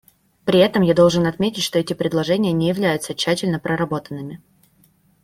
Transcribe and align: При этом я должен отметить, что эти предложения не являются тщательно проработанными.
При 0.45 0.57
этом 0.59 0.81
я 0.81 0.95
должен 0.95 1.27
отметить, 1.27 1.61
что 1.61 1.77
эти 1.77 1.93
предложения 1.93 2.51
не 2.51 2.69
являются 2.69 3.13
тщательно 3.13 3.59
проработанными. 3.59 4.41